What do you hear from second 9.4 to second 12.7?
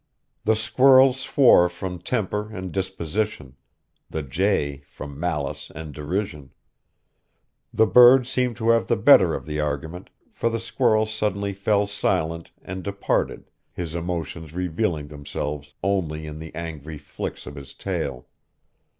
the argument, for the squirrel suddenly fell silent